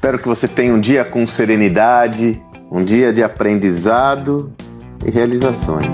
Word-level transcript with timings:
Espero 0.00 0.18
que 0.18 0.28
você 0.28 0.48
tenha 0.48 0.72
um 0.72 0.80
dia 0.80 1.04
com 1.04 1.26
serenidade, 1.26 2.42
um 2.72 2.82
dia 2.82 3.12
de 3.12 3.22
aprendizado 3.22 4.50
e 5.04 5.10
realizações. 5.10 5.86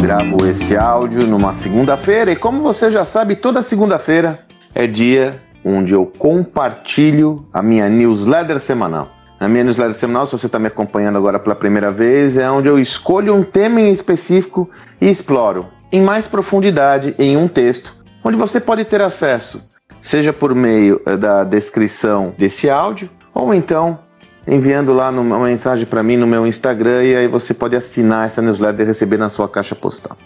Gravo 0.00 0.46
esse 0.46 0.76
áudio 0.76 1.26
numa 1.26 1.52
segunda-feira 1.52 2.30
e, 2.30 2.36
como 2.36 2.62
você 2.62 2.92
já 2.92 3.04
sabe, 3.04 3.34
toda 3.34 3.60
segunda-feira 3.60 4.46
é 4.72 4.86
dia 4.86 5.42
onde 5.64 5.92
eu 5.92 6.06
compartilho 6.06 7.44
a 7.52 7.60
minha 7.60 7.88
newsletter 7.88 8.60
semanal. 8.60 9.10
A 9.40 9.48
minha 9.48 9.64
newsletter 9.64 9.96
semanal, 9.96 10.26
se 10.26 10.32
você 10.38 10.46
está 10.46 10.60
me 10.60 10.68
acompanhando 10.68 11.18
agora 11.18 11.40
pela 11.40 11.56
primeira 11.56 11.90
vez, 11.90 12.36
é 12.36 12.48
onde 12.48 12.68
eu 12.68 12.78
escolho 12.78 13.34
um 13.34 13.42
tema 13.42 13.80
em 13.80 13.90
específico 13.90 14.70
e 15.00 15.10
exploro 15.10 15.76
em 15.90 16.00
mais 16.00 16.26
profundidade 16.26 17.14
em 17.18 17.36
um 17.36 17.48
texto, 17.48 17.96
onde 18.22 18.36
você 18.36 18.60
pode 18.60 18.84
ter 18.84 19.00
acesso, 19.00 19.62
seja 20.00 20.32
por 20.32 20.54
meio 20.54 21.00
eh, 21.06 21.16
da 21.16 21.44
descrição 21.44 22.34
desse 22.36 22.68
áudio, 22.68 23.08
ou 23.34 23.54
então 23.54 23.98
enviando 24.46 24.92
lá 24.94 25.10
uma 25.10 25.38
mensagem 25.40 25.84
para 25.84 26.02
mim 26.02 26.16
no 26.16 26.26
meu 26.26 26.46
Instagram 26.46 27.04
e 27.04 27.14
aí 27.14 27.28
você 27.28 27.52
pode 27.52 27.76
assinar 27.76 28.26
essa 28.26 28.40
newsletter 28.40 28.84
e 28.84 28.88
receber 28.88 29.18
na 29.18 29.28
sua 29.28 29.48
caixa 29.48 29.74
postal. 29.74 30.16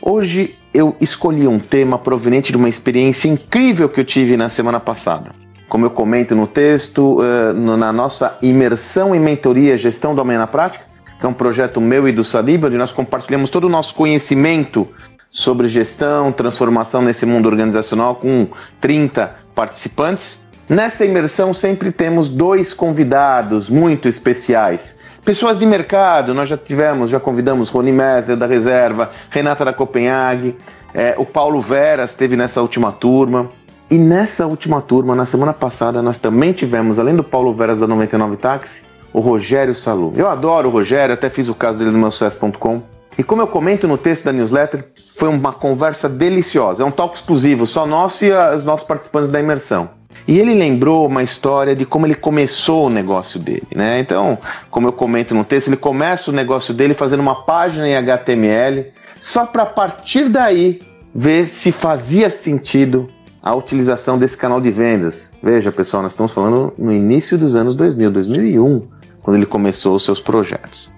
Hoje 0.00 0.56
eu 0.72 0.94
escolhi 1.00 1.48
um 1.48 1.58
tema 1.58 1.98
proveniente 1.98 2.52
de 2.52 2.58
uma 2.58 2.68
experiência 2.68 3.28
incrível 3.28 3.88
que 3.88 3.98
eu 3.98 4.04
tive 4.04 4.36
na 4.36 4.48
semana 4.48 4.78
passada. 4.78 5.32
Como 5.68 5.84
eu 5.84 5.90
comento 5.90 6.36
no 6.36 6.46
texto, 6.46 7.18
uh, 7.20 7.52
na 7.52 7.92
nossa 7.92 8.38
imersão 8.40 9.14
em 9.14 9.18
mentoria 9.18 9.76
Gestão 9.76 10.14
do 10.14 10.20
Amanhã 10.20 10.38
na 10.38 10.46
Prática, 10.46 10.84
é 11.26 11.28
um 11.28 11.34
projeto 11.34 11.80
meu 11.80 12.08
e 12.08 12.12
do 12.12 12.24
Salib, 12.24 12.64
onde 12.64 12.76
nós 12.76 12.92
compartilhamos 12.92 13.50
todo 13.50 13.64
o 13.64 13.68
nosso 13.68 13.94
conhecimento 13.94 14.88
sobre 15.28 15.68
gestão, 15.68 16.32
transformação 16.32 17.02
nesse 17.02 17.26
mundo 17.26 17.46
organizacional 17.46 18.14
com 18.14 18.48
30 18.80 19.34
participantes. 19.54 20.46
Nessa 20.68 21.04
imersão 21.04 21.52
sempre 21.52 21.92
temos 21.92 22.28
dois 22.28 22.72
convidados 22.72 23.68
muito 23.68 24.08
especiais. 24.08 24.96
Pessoas 25.24 25.58
de 25.58 25.66
mercado, 25.66 26.32
nós 26.32 26.48
já 26.48 26.56
tivemos, 26.56 27.10
já 27.10 27.18
convidamos 27.18 27.68
Rony 27.68 27.92
Messer 27.92 28.36
da 28.36 28.46
Reserva, 28.46 29.10
Renata 29.28 29.64
da 29.64 29.72
Copenhague, 29.72 30.56
é, 30.94 31.14
o 31.18 31.26
Paulo 31.26 31.60
Veras 31.60 32.12
esteve 32.12 32.36
nessa 32.36 32.62
última 32.62 32.92
turma. 32.92 33.50
E 33.90 33.98
nessa 33.98 34.46
última 34.46 34.80
turma, 34.80 35.14
na 35.14 35.26
semana 35.26 35.52
passada, 35.52 36.02
nós 36.02 36.18
também 36.18 36.52
tivemos, 36.52 36.98
além 36.98 37.14
do 37.14 37.22
Paulo 37.22 37.52
Veras 37.52 37.78
da 37.78 37.86
99 37.86 38.36
Táxi, 38.36 38.85
o 39.16 39.20
Rogério 39.20 39.74
Salu. 39.74 40.12
Eu 40.14 40.28
adoro 40.28 40.68
o 40.68 40.70
Rogério, 40.70 41.14
até 41.14 41.30
fiz 41.30 41.48
o 41.48 41.54
caso 41.54 41.78
dele 41.78 41.90
no 41.90 41.96
meu 41.96 42.10
sucesso.com. 42.10 42.82
E 43.16 43.22
como 43.22 43.40
eu 43.40 43.46
comento 43.46 43.88
no 43.88 43.96
texto 43.96 44.24
da 44.24 44.32
newsletter, 44.32 44.88
foi 45.16 45.30
uma 45.30 45.54
conversa 45.54 46.06
deliciosa. 46.06 46.82
É 46.82 46.86
um 46.86 46.90
talk 46.90 47.16
exclusivo, 47.16 47.66
só 47.66 47.86
nosso 47.86 48.26
e 48.26 48.30
os 48.30 48.66
nossos 48.66 48.86
participantes 48.86 49.30
da 49.30 49.40
imersão. 49.40 49.88
E 50.28 50.38
ele 50.38 50.52
lembrou 50.52 51.06
uma 51.06 51.22
história 51.22 51.74
de 51.74 51.86
como 51.86 52.06
ele 52.06 52.14
começou 52.14 52.88
o 52.88 52.90
negócio 52.90 53.40
dele, 53.40 53.66
né? 53.74 54.00
Então, 54.00 54.36
como 54.70 54.88
eu 54.88 54.92
comento 54.92 55.34
no 55.34 55.44
texto, 55.44 55.68
ele 55.68 55.78
começa 55.78 56.30
o 56.30 56.34
negócio 56.34 56.74
dele 56.74 56.92
fazendo 56.92 57.20
uma 57.20 57.42
página 57.46 57.88
em 57.88 57.96
HTML, 57.96 58.92
só 59.18 59.46
para 59.46 59.64
partir 59.64 60.28
daí 60.28 60.82
ver 61.14 61.48
se 61.48 61.72
fazia 61.72 62.28
sentido 62.28 63.08
a 63.42 63.54
utilização 63.54 64.18
desse 64.18 64.36
canal 64.36 64.60
de 64.60 64.70
vendas. 64.70 65.32
Veja, 65.42 65.72
pessoal, 65.72 66.02
nós 66.02 66.12
estamos 66.12 66.32
falando 66.32 66.74
no 66.76 66.92
início 66.92 67.38
dos 67.38 67.54
anos 67.54 67.74
2000, 67.76 68.10
2001, 68.10 68.95
quando 69.26 69.38
ele 69.38 69.46
começou 69.46 69.96
os 69.96 70.04
seus 70.04 70.20
projetos. 70.20 70.88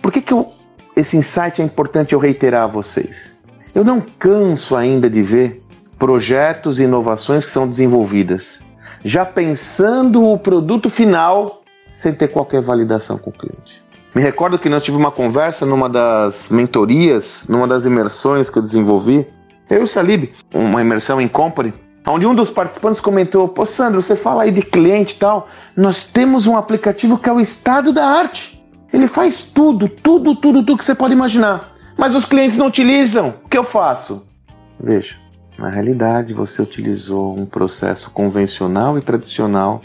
Por 0.00 0.12
que, 0.12 0.22
que 0.22 0.32
eu, 0.32 0.48
esse 0.94 1.16
insight 1.16 1.60
é 1.60 1.64
importante 1.64 2.14
eu 2.14 2.20
reiterar 2.20 2.62
a 2.62 2.68
vocês? 2.68 3.36
Eu 3.74 3.82
não 3.82 4.00
canso 4.00 4.76
ainda 4.76 5.10
de 5.10 5.20
ver 5.22 5.60
projetos 5.98 6.78
e 6.78 6.84
inovações 6.84 7.44
que 7.44 7.50
são 7.50 7.68
desenvolvidas 7.68 8.62
já 9.04 9.26
pensando 9.26 10.24
o 10.24 10.38
produto 10.38 10.88
final 10.88 11.62
sem 11.92 12.14
ter 12.14 12.28
qualquer 12.28 12.62
validação 12.62 13.18
com 13.18 13.30
o 13.30 13.32
cliente. 13.32 13.84
Me 14.14 14.22
recordo 14.22 14.58
que 14.58 14.68
nós 14.68 14.82
tive 14.82 14.96
uma 14.96 15.10
conversa 15.10 15.66
numa 15.66 15.88
das 15.88 16.48
mentorias, 16.48 17.44
numa 17.48 17.66
das 17.66 17.84
imersões 17.84 18.48
que 18.48 18.58
eu 18.58 18.62
desenvolvi, 18.62 19.26
eu 19.68 19.80
e 19.80 19.82
o 19.82 19.86
Salib, 19.86 20.32
uma 20.54 20.80
imersão 20.80 21.20
em 21.20 21.26
company, 21.26 21.74
onde 22.06 22.26
um 22.26 22.34
dos 22.34 22.50
participantes 22.50 23.00
comentou: 23.00 23.48
Pô, 23.48 23.66
Sandro, 23.66 24.00
você 24.00 24.16
fala 24.16 24.44
aí 24.44 24.50
de 24.50 24.62
cliente 24.62 25.16
e 25.16 25.18
tal, 25.18 25.48
nós 25.76 26.06
temos 26.06 26.46
um 26.46 26.56
aplicativo 26.56 27.18
que 27.18 27.28
é 27.28 27.32
o 27.32 27.40
estado 27.40 27.92
da 27.92 28.06
arte. 28.06 28.64
Ele 28.92 29.08
faz 29.08 29.42
tudo, 29.42 29.88
tudo, 29.88 30.36
tudo, 30.36 30.64
tudo 30.64 30.78
que 30.78 30.84
você 30.84 30.94
pode 30.94 31.12
imaginar. 31.12 31.72
Mas 31.96 32.14
os 32.14 32.24
clientes 32.24 32.56
não 32.56 32.66
utilizam. 32.66 33.34
O 33.44 33.48
que 33.48 33.58
eu 33.58 33.64
faço? 33.64 34.26
Veja, 34.78 35.16
na 35.58 35.68
realidade 35.68 36.32
você 36.32 36.62
utilizou 36.62 37.38
um 37.38 37.46
processo 37.46 38.10
convencional 38.10 38.98
e 38.98 39.02
tradicional 39.02 39.82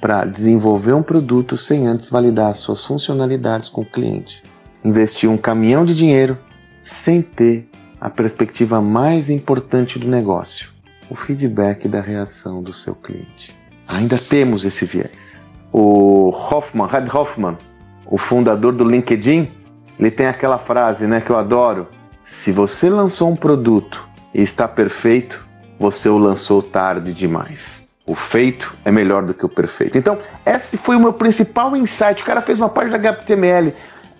para 0.00 0.24
desenvolver 0.24 0.92
um 0.92 1.02
produto 1.02 1.56
sem 1.56 1.86
antes 1.86 2.08
validar 2.08 2.54
suas 2.54 2.84
funcionalidades 2.84 3.68
com 3.68 3.82
o 3.82 3.86
cliente. 3.86 4.42
Investiu 4.84 5.30
um 5.30 5.36
caminhão 5.36 5.84
de 5.84 5.94
dinheiro 5.94 6.36
sem 6.84 7.22
ter 7.22 7.68
a 8.00 8.10
perspectiva 8.10 8.80
mais 8.80 9.30
importante 9.30 9.98
do 9.98 10.08
negócio, 10.08 10.70
o 11.08 11.14
feedback 11.14 11.86
da 11.86 12.00
reação 12.00 12.60
do 12.60 12.72
seu 12.72 12.96
cliente. 12.96 13.61
Ainda 13.92 14.16
temos 14.16 14.64
esse 14.64 14.86
viés. 14.86 15.42
O 15.70 16.30
Hoffman, 16.30 16.86
Red 16.86 17.10
Hoffman, 17.12 17.58
o 18.06 18.16
fundador 18.16 18.72
do 18.72 18.84
LinkedIn, 18.84 19.50
ele 19.98 20.10
tem 20.10 20.26
aquela 20.26 20.58
frase, 20.58 21.06
né, 21.06 21.20
que 21.20 21.30
eu 21.30 21.38
adoro: 21.38 21.86
se 22.24 22.50
você 22.52 22.88
lançou 22.88 23.30
um 23.30 23.36
produto 23.36 24.02
e 24.34 24.40
está 24.40 24.66
perfeito, 24.66 25.46
você 25.78 26.08
o 26.08 26.16
lançou 26.16 26.62
tarde 26.62 27.12
demais. 27.12 27.82
O 28.06 28.14
feito 28.14 28.74
é 28.84 28.90
melhor 28.90 29.22
do 29.24 29.34
que 29.34 29.44
o 29.44 29.48
perfeito. 29.48 29.98
Então, 29.98 30.18
esse 30.44 30.78
foi 30.78 30.96
o 30.96 31.00
meu 31.00 31.12
principal 31.12 31.76
insight. 31.76 32.22
O 32.22 32.24
cara 32.24 32.40
fez 32.40 32.58
uma 32.58 32.70
página 32.70 32.96
HTML, 32.96 33.74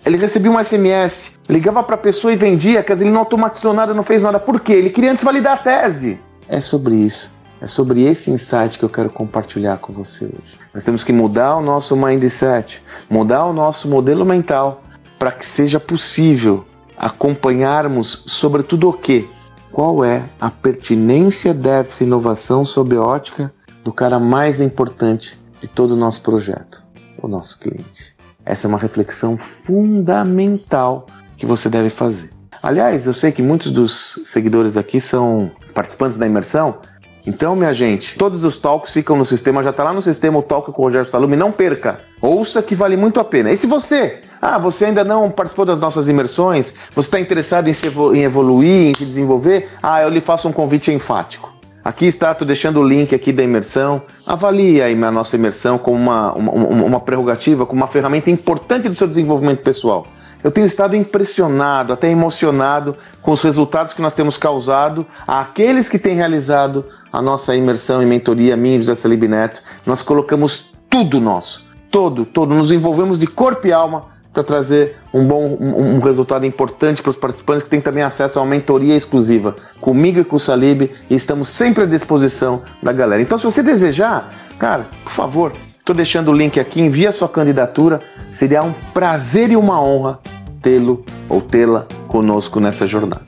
ele 0.05 0.17
recebia 0.17 0.51
um 0.51 0.63
SMS, 0.63 1.31
ligava 1.49 1.81
para 1.81 1.95
a 1.95 1.97
pessoa 1.97 2.31
e 2.31 2.35
vendia, 2.35 2.83
quer 2.83 2.93
dizer, 2.93 3.05
ele 3.05 3.13
não 3.13 3.21
automatizou 3.21 3.73
nada, 3.73 3.93
não 3.93 4.03
fez 4.03 4.21
nada. 4.21 4.39
Por 4.39 4.59
quê? 4.59 4.73
Ele 4.73 4.91
queria 4.91 5.11
antes 5.11 5.23
validar 5.23 5.53
a 5.53 5.57
tese. 5.57 6.19
É 6.47 6.61
sobre 6.61 6.93
isso. 6.93 7.33
É 7.63 7.67
sobre 7.67 8.01
esse 8.01 8.29
insight 8.29 8.77
que 8.77 8.83
eu 8.83 8.89
quero 8.89 9.09
compartilhar 9.09 9.77
com 9.77 9.93
você 9.93 10.25
hoje. 10.25 10.59
Nós 10.73 10.83
temos 10.83 11.01
que 11.01 11.13
mudar 11.13 11.55
o 11.55 11.61
nosso 11.61 11.95
mindset, 11.95 12.83
mudar 13.09 13.45
o 13.45 13.53
nosso 13.53 13.87
modelo 13.87 14.25
mental 14.25 14.83
para 15.17 15.31
que 15.31 15.45
seja 15.45 15.79
possível 15.79 16.65
acompanharmos 16.97 18.25
sobretudo 18.27 18.89
o 18.89 18.93
que? 18.93 19.29
Qual 19.71 20.03
é 20.03 20.23
a 20.41 20.51
pertinência 20.51 21.53
dessa 21.53 22.03
inovação 22.03 22.65
sob 22.65 22.97
a 22.97 23.01
ótica 23.01 23.53
do 23.81 23.93
cara 23.93 24.19
mais 24.19 24.59
importante 24.59 25.39
de 25.61 25.67
todo 25.69 25.91
o 25.91 25.97
nosso 25.97 26.21
projeto, 26.21 26.83
o 27.17 27.29
nosso 27.29 27.57
cliente? 27.57 28.13
Essa 28.45 28.67
é 28.67 28.69
uma 28.69 28.77
reflexão 28.77 29.37
fundamental 29.37 31.05
que 31.37 31.45
você 31.45 31.69
deve 31.69 31.89
fazer. 31.89 32.29
Aliás, 32.61 33.07
eu 33.07 33.13
sei 33.13 33.31
que 33.31 33.41
muitos 33.41 33.71
dos 33.71 34.19
seguidores 34.25 34.75
aqui 34.75 34.99
são 34.99 35.49
participantes 35.73 36.17
da 36.17 36.25
imersão. 36.25 36.79
Então, 37.25 37.55
minha 37.55 37.73
gente, 37.73 38.17
todos 38.17 38.43
os 38.43 38.57
talks 38.57 38.91
ficam 38.91 39.15
no 39.15 39.23
sistema, 39.23 39.63
já 39.63 39.69
está 39.69 39.83
lá 39.83 39.93
no 39.93 40.01
sistema 40.01 40.37
o 40.37 40.43
talk 40.43 40.71
com 40.71 40.81
o 40.81 40.85
Rogério 40.85 41.05
Salume, 41.05 41.37
não 41.37 41.53
perca. 41.53 42.01
Ouça 42.21 42.61
que 42.61 42.75
vale 42.75 42.97
muito 42.97 43.19
a 43.19 43.23
pena. 43.23 43.49
E 43.49 43.55
se 43.55 43.65
você, 43.65 44.19
ah, 44.41 44.57
você 44.57 44.85
ainda 44.85 45.05
não 45.05 45.31
participou 45.31 45.65
das 45.65 45.79
nossas 45.79 46.09
imersões, 46.09 46.73
você 46.93 47.07
está 47.07 47.19
interessado 47.19 47.69
em, 47.69 47.73
se 47.73 47.87
evolu 47.87 48.13
em 48.13 48.23
evoluir, 48.23 48.91
em 48.91 48.93
se 48.93 49.05
desenvolver, 49.05 49.69
ah, 49.81 50.01
eu 50.01 50.09
lhe 50.09 50.19
faço 50.19 50.49
um 50.49 50.51
convite 50.51 50.91
enfático. 50.91 51.53
Aqui 51.83 52.05
está, 52.05 52.31
estou 52.31 52.47
deixando 52.47 52.79
o 52.79 52.83
link 52.83 53.13
aqui 53.13 53.31
da 53.31 53.43
imersão. 53.43 54.01
Avalie 54.25 54.81
aí 54.81 55.01
a 55.01 55.11
nossa 55.11 55.35
imersão 55.35 55.77
como 55.77 55.97
uma, 55.97 56.33
uma, 56.33 56.51
uma 56.85 56.99
prerrogativa, 56.99 57.65
como 57.65 57.81
uma 57.81 57.87
ferramenta 57.87 58.29
importante 58.29 58.89
do 58.89 58.95
seu 58.95 59.07
desenvolvimento 59.07 59.61
pessoal. 59.61 60.07
Eu 60.43 60.51
tenho 60.51 60.67
estado 60.67 60.95
impressionado, 60.95 61.93
até 61.93 62.09
emocionado 62.09 62.97
com 63.23 63.31
os 63.31 63.41
resultados 63.41 63.93
que 63.93 64.01
nós 64.01 64.13
temos 64.13 64.37
causado 64.37 65.07
àqueles 65.25 65.87
que 65.87 65.97
têm 65.97 66.15
realizado 66.15 66.85
a 67.11 67.21
nossa 67.21 67.55
imersão 67.55 68.03
em 68.03 68.05
mentoria, 68.05 68.57
minha 68.57 68.75
e 68.75 68.81
José 68.81 68.95
Salib 68.95 69.23
Neto. 69.23 69.63
Nós 69.85 70.03
colocamos 70.03 70.73
tudo 70.89 71.19
nosso, 71.19 71.65
todo, 71.89 72.25
todo, 72.25 72.53
nos 72.53 72.71
envolvemos 72.71 73.17
de 73.17 73.25
corpo 73.25 73.65
e 73.65 73.71
alma 73.71 74.13
para 74.33 74.43
trazer 74.43 74.97
um 75.13 75.25
bom 75.25 75.57
um, 75.59 75.95
um, 75.95 75.99
resultado 75.99 76.45
importante 76.45 77.01
para 77.01 77.11
os 77.11 77.15
participantes 77.15 77.63
que 77.63 77.69
têm 77.69 77.79
também 77.79 78.03
acesso 78.03 78.39
a 78.39 78.41
uma 78.41 78.49
mentoria 78.49 78.95
exclusiva 78.95 79.55
comigo 79.79 80.19
e 80.19 80.23
com 80.23 80.37
o 80.37 80.39
Salib 80.39 80.91
e 81.09 81.15
estamos 81.15 81.49
sempre 81.49 81.83
à 81.83 81.87
disposição 81.87 82.63
da 82.81 82.91
galera. 82.91 83.21
Então, 83.21 83.37
se 83.37 83.45
você 83.45 83.61
desejar, 83.61 84.33
cara, 84.57 84.87
por 85.03 85.11
favor, 85.11 85.51
estou 85.77 85.95
deixando 85.95 86.31
o 86.31 86.33
link 86.33 86.59
aqui, 86.59 86.81
envia 86.81 87.11
sua 87.11 87.29
candidatura, 87.29 88.01
seria 88.31 88.63
um 88.63 88.73
prazer 88.91 89.51
e 89.51 89.55
uma 89.55 89.79
honra 89.79 90.19
tê-lo 90.63 91.03
ou 91.29 91.41
tê-la 91.41 91.85
conosco 92.07 92.59
nessa 92.59 92.87
jornada. 92.87 93.27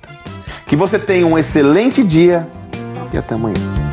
Que 0.65 0.75
você 0.75 0.97
tenha 0.97 1.27
um 1.27 1.37
excelente 1.37 2.03
dia 2.03 2.47
e 3.13 3.17
até 3.17 3.35
amanhã. 3.35 3.84